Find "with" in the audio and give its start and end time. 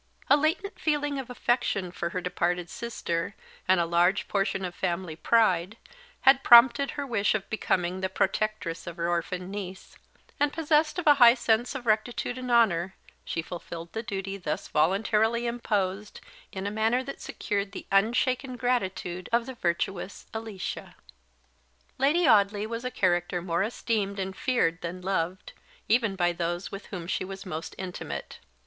26.71-26.87